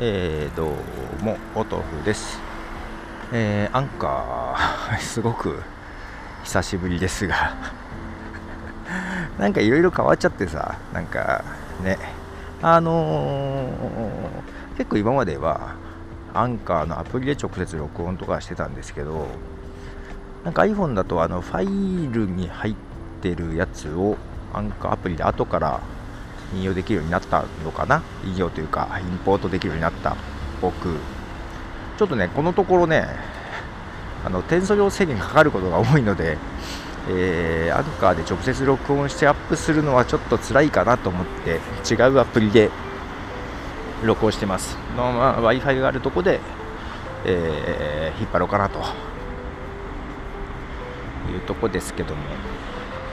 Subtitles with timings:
[0.00, 2.38] えー、どうも、お豆腐です。
[3.32, 5.60] えー、アンカー、すごく
[6.44, 7.56] 久しぶりですが
[9.40, 11.42] なんかいろいろ変わっちゃってさ、なんか
[11.82, 11.98] ね、
[12.62, 15.74] あのー、結構今までは、
[16.32, 19.26] アンカーのアプリで直接録音とかしてたんですけど、
[20.44, 22.74] なんか iPhone だとあのファイルに入っ
[23.20, 24.16] てるやつを
[24.54, 25.80] アンカーアプリで後から
[26.54, 28.02] 引用できるようになったのかな？
[28.24, 30.16] 引用というかインポートできるようになった
[30.60, 30.96] 僕。
[31.96, 33.08] ちょっとねこのところね
[34.24, 36.38] あの転送上制限かかることが多いので、
[37.08, 41.60] えー、アンカーで直接録音してアップするのはちょっと辛いかなと思って
[41.92, 42.70] 違うアプリで
[44.02, 44.78] 録音してます。
[44.96, 46.40] の、まあ、Wi-Fi があるとこで、
[47.24, 48.80] えー、引っ張ろうかなと。
[51.32, 52.22] いうとこですけども、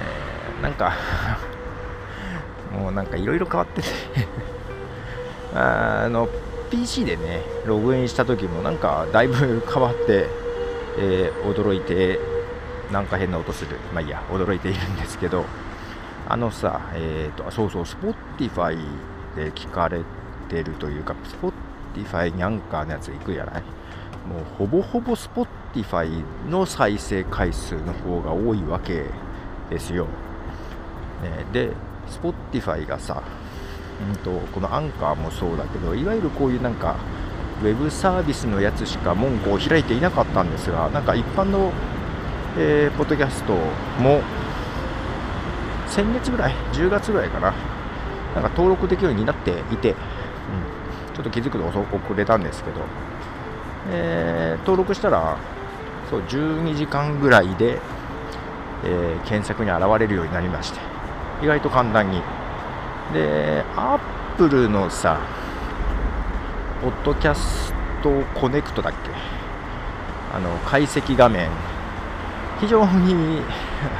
[0.00, 0.94] えー、なんか
[2.74, 3.88] もうなんかいろいろ変わってて。
[5.54, 6.28] あの
[6.70, 10.26] PC でねログインした時もなんかだいぶ変わって、
[10.98, 12.18] えー、驚いて
[12.90, 13.76] なんか変な音する。
[13.92, 15.44] まあいいや驚いているんですけど。
[16.26, 18.78] あのさえっ、ー、とそうそう Spotify
[19.36, 20.00] で聞かれ
[20.48, 21.14] てるというか
[21.94, 23.62] Spotify にアンカーのやつ行くやない？
[24.26, 29.04] もうほぼほぼ Spotify の再生回数の方が多いわけ
[29.68, 31.72] ですよ、ね、で
[32.08, 33.22] Spotify がさ、
[34.08, 36.96] うんと、このアンカーもそうだけどいわゆるこういうなんか
[37.62, 41.72] ウェブサービスのやつしか門戸を開いていなかったんですがなんか一般の、
[42.58, 43.54] えー、ポッドキャスト
[44.02, 44.20] も
[45.86, 47.54] 先月ぐらい10月ぐらいかな
[48.34, 49.96] なんか登録できるようになっていて、うん、
[51.14, 52.80] ちょっと気づくの遅れたんですけど、
[53.90, 55.38] えー、登録したら
[56.10, 57.78] そう12時間ぐらいで、
[58.84, 60.93] えー、検索に現れるようになりまして。
[61.42, 62.22] 意外と簡単に。
[63.12, 65.20] でアップルのさ
[66.82, 69.10] ポッドキャストコネクトだっけ？
[70.34, 71.48] あの解析画面。
[72.60, 73.42] 非常に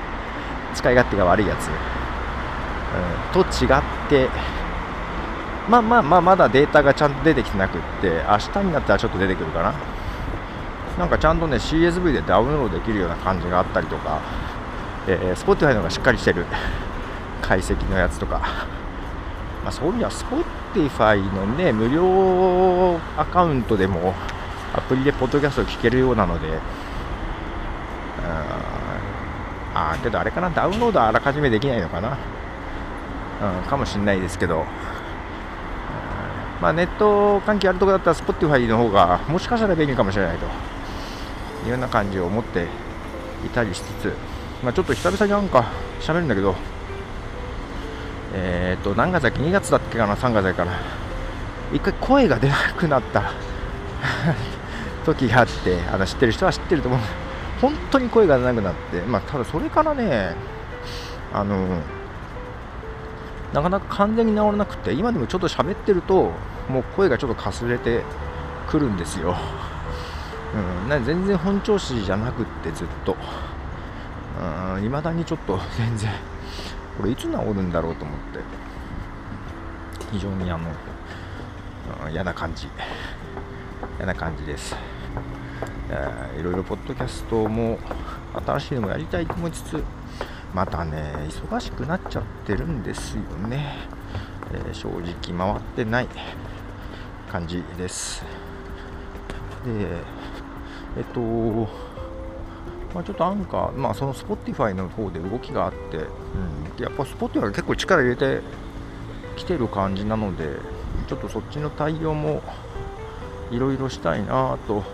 [0.74, 4.28] 使い勝手が悪いやつ、うん、と違って
[5.68, 9.74] まあまあまあまだデータがちゃんと出てきてなくって明日になったらちょっと出てくるかな。
[10.98, 14.18] なんかちゃんとね CSV でダウンロードできるような感じがあったりとか、
[15.06, 16.46] えー、Spotify の方がしっかりしてる。
[17.42, 18.40] 解析のやつとか、
[19.64, 24.14] まあ、そういう意味では Spotify のね無料アカウントでも
[24.74, 26.58] アプリでポッドキャストを聞けるようなので。
[29.74, 30.50] ああけどあれかな？
[30.50, 32.16] ダウンロードあらかじめできないのかな、
[33.62, 34.64] うん、かもしれないですけど。
[36.60, 40.46] まあ、ネット関係あるとこだったら Spotify の方がもしかしたら便利かもしれないと。
[41.64, 42.66] いうような感じを思って
[43.44, 44.12] いたりしつつ、
[44.62, 45.70] まあ、ちょっと久々になんか
[46.00, 46.54] 喋るんだけど
[48.34, 50.72] えっ、ー、と何月だっけ？2月だっけかな？3月だかな？
[51.72, 53.32] 一回声が出なくなった
[55.04, 57.00] 時があってあの知ってる人は知ってると思う
[57.60, 60.34] 本当に声が出なくなってまあただそれからね
[61.32, 61.80] あの
[63.52, 66.32] なかなか完全に治らなくて今でもちょっと喋ってると
[66.68, 68.02] もう声がちょっとかすれて
[68.66, 69.36] くるんですよ、
[70.88, 73.16] うん、全然本調子じゃなくってずっと。
[74.84, 76.10] いまだにちょっと全然
[76.98, 78.40] これいつ治るんだろうと思って。
[80.12, 82.68] 非常にあの、嫌な感じ。
[83.98, 84.76] 嫌な感じです。
[86.38, 87.78] いろいろポッドキャストも
[88.46, 89.82] 新しいのもやりたいと思いつつ
[90.54, 93.74] またね忙しくなっちゃってるんですよね、
[94.52, 95.02] えー、正直
[95.36, 96.08] 回ってない
[97.30, 98.22] 感じです。
[99.64, 99.86] で
[100.96, 101.20] えっと
[102.94, 106.06] まあ、ちょっとアンカー、まあ、その Spotify の方で動きがあって、うん、
[106.78, 108.40] やっぱ Spotify が結構力入れて
[109.36, 110.44] きてる感じなので、
[111.08, 112.42] ちょっとそっちの対応も
[113.50, 114.84] いろいろしたいなと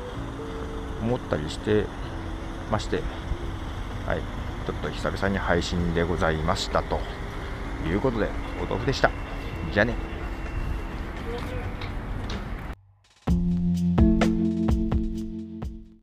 [1.02, 1.84] 思ったりして
[2.70, 3.02] まして、
[4.06, 4.20] はい、
[4.66, 6.98] ちょっと久々に配信でございましたと
[7.86, 8.28] いうことで、
[8.62, 9.10] お豆腐でした。
[9.72, 10.13] じゃあね。